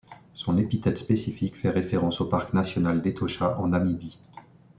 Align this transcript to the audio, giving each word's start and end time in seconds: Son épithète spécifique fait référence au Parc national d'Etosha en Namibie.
Son 0.33 0.57
épithète 0.57 0.97
spécifique 0.97 1.55
fait 1.55 1.69
référence 1.69 2.21
au 2.21 2.25
Parc 2.25 2.55
national 2.55 3.03
d'Etosha 3.03 3.59
en 3.59 3.67
Namibie. 3.67 4.17